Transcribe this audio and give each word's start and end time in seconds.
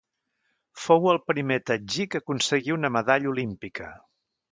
Fou 0.85 1.03
el 1.11 1.19
primer 1.31 1.57
tadjik 1.71 2.17
a 2.17 2.21
aconseguir 2.23 2.75
una 2.77 2.91
medalla 2.97 3.31
olímpica. 3.33 3.91